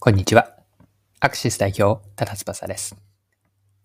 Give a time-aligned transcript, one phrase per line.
[0.00, 0.54] こんにちは。
[1.18, 2.94] アクシス代表、ただ翼です。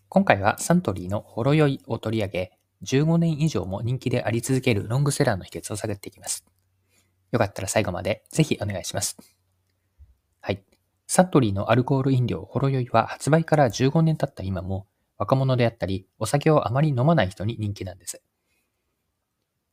[0.10, 2.52] 今回はサントリーのほろ酔いを取り上げ、
[2.84, 6.46] 15年以上も人気であり続けるロングセラーの秘訣を探っていきます。
[7.32, 9.18] よかったら最後までぜひお願いします。
[10.40, 10.64] はい。
[11.08, 14.86] サントリーのアルコール飲料ほろ酔いは発売から15年経った今も、
[15.18, 18.22] 若者であったり、お酒をあまり飲まない人に人気なんです。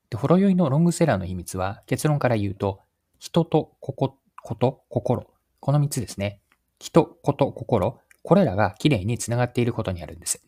[0.09, 2.81] で、ほろ酔いのロングセラーの秘密は、結論から言うと、
[3.19, 5.27] 人とここ、こと、心、
[5.61, 6.41] この3つですね。
[6.79, 10.43] 人、こと、心、これらがきれいにつながっていることにあるんです。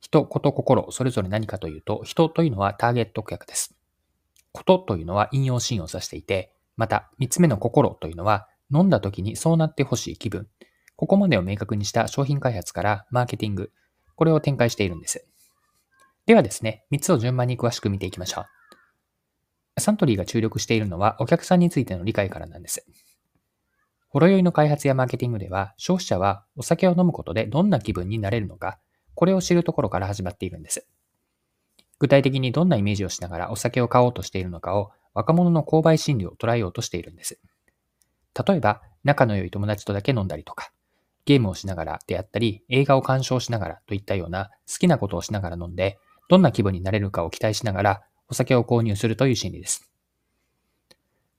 [0.00, 3.74] 人、こと、心、それぞれ何かというと、人というのはターゲット顧客です。
[4.52, 10.48] ことというのは引用シーンを指していて、また3つ目の心というのは、飲んだ時にそうなってほしい気分。
[10.96, 13.70] ここまでを明確にした商品開発からマーケティング、
[14.16, 15.26] これを展開しているんです。
[16.26, 18.44] ではですね、3つを順番に詳しく見ていきましょ
[19.76, 19.80] う。
[19.80, 22.84] サントリーが注力しているのはお客さんについての理解からなんです。
[24.16, 28.78] ほろ酔いの開発やマーケティングでは、消費者はお酒を飲むことでどんな気分になれるのか、
[29.14, 30.86] これを知るところから始まっているんです。
[31.98, 37.38] 具体的にどんなイメージをしながらお酒を買おうとしているのかを若者の購買心理を捉えようとしているんです。
[38.48, 40.72] 例えば、仲の良い友達とだけ飲んだりとか、
[41.26, 45.98] ゲームをしながらであったり、映画を鑑賞しながらといったような好きなことをしながら飲んで、
[46.30, 49.90] どんな気分になれるかを期待しながらお酒を購入するという心理です。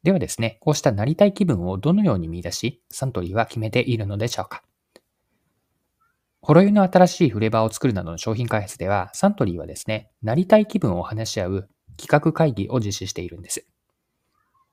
[0.07, 4.63] ではですね、こうしたなりたい気分をどのように見出し、サントリーは決めているのでしょうか。
[6.39, 13.67] ほろ酔いの新しいフレーバーを作るなどの商品開発では、サントリーはですね、なりたい気分を話し合う企画会議を実施しているんです。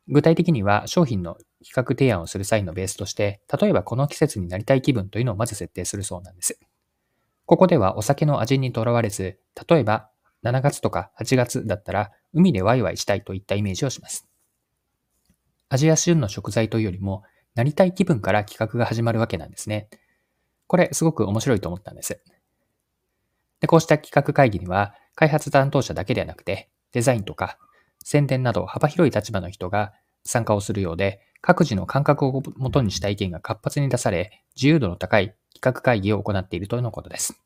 [0.06, 6.60] 具体的には商品の企画提案をする際のベースとして、例えばこの季節になりたい気分というのをまず設定するそうなんです。
[7.44, 10.10] ここではお酒の味にとらわれず、例えば
[10.44, 14.28] 7月とか8月だったら海でワイワイしたいといったイメージをします。
[15.74, 19.88] 味や旬の食材というよりも、なりたい気分から企画が始まるわけなんですね。
[20.66, 22.20] これすごく面白いと思ったんです。
[23.60, 27.58] でこうした企画会議には、開発担当者だけではなくて、デザインとか
[28.04, 29.92] 宣伝など幅広い立場の人が
[30.24, 37.40] 参加をするようで、各自の感覚をもとにした意見が活発に出され、自由度の高い企画会議を行っているとのことです。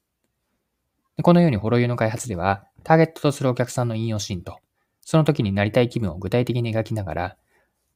[1.23, 4.59] このようにホロユの開発では、ターゲットとするお客さんの引用シーンと、
[5.01, 7.37] その時になりたい気分を具体的に描きながら、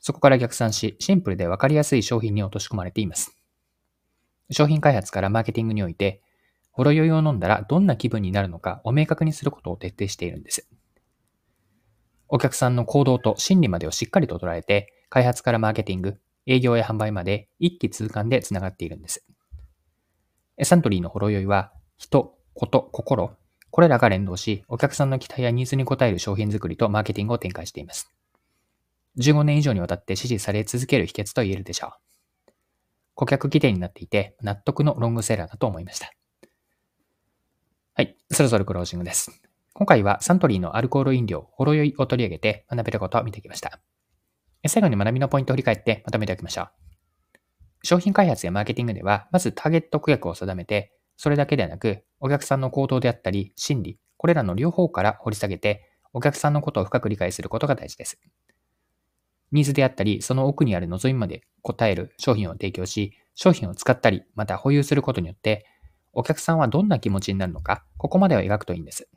[0.02, 3.36] そこから逆算し、シンプルでわかりやすい商品に落とし込まれています。
[4.50, 6.20] 商品開発からマーケティングにおいて、
[6.72, 10.68] ほろ酔いを飲んだらどんな気分になるのかを明確にすることを徹底しているんです。
[12.28, 19.24] お客さんの行動と心理までをしっかりと捉えて、開発からマーケティング、営業や販売まで一気通貫でつながっているんです。
[20.64, 23.36] サントリーのほろ酔いは、人、こと、心、
[23.70, 28.12] これらが連動し、お客さんの期待やニーズに応える商品作りとマーケティングを展開しています。
[29.18, 32.52] 15年以上にわたって支持され続ける秘訣と言えるでしょう。
[33.14, 36.12] 顧客規定になっていて、納得のロングセラーだと思いました。
[37.94, 39.30] はい、そろそろクロージングです。
[39.74, 43.80] 今回はサントリーのアルコール飲料、ほろ酔いを取り上げて学べることを見てきました。
[44.66, 46.68] 最後に学びのポイントを振り返ってまとめておきましょう。
[47.82, 58.20] 商品開発やマーケティングでは、まずターゲット顧客を定めて、それだけではなく、お客さんの行動であったり、心理、これらの両方から掘り下げて、お客さんのことを深く理解することが大事です。
[59.52, 65.66] ニーズであったり、その奥にある望みまで答える商品を提供し、商品を使ったり、また保有することによって、
[66.12, 69.08] お客さんはどんな気持ちになるのか、ここまでを描くといいんです。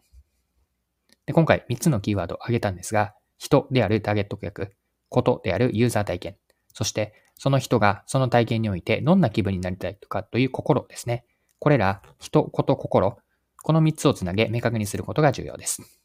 [1.26, 4.76] で今回3つのキーワードを挙げたんですが、人であるターゲット顧客、
[5.10, 6.38] ことであるユーザー体験、
[6.74, 11.26] そしてその人がその体験においてどんな気分になりたいとかという心ですね。
[11.60, 13.18] これら、人、こと、心、
[13.64, 16.05] この3つをつなげ明確にすることが重要です。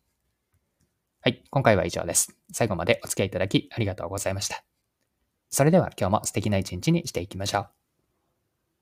[1.22, 2.34] はい、今回は以上です。
[2.50, 4.64] 最後までお付き合いいただきありがとうございました。
[5.50, 7.79] それでは今日も素敵な一日にしていきましょう。